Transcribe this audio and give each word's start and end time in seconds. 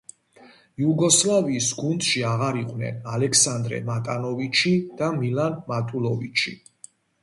იუგოსლავიის 0.83 1.67
გუნდში 1.81 2.25
აღარ 2.31 2.59
იყვნენ 2.63 2.99
ალექსანდრე 3.13 3.83
მატანოვიჩი 3.93 4.77
და 5.03 5.15
მილან 5.23 5.65
მატულოვიჩი. 5.73 6.61